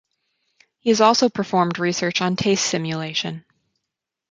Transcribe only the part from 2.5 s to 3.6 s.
simulation.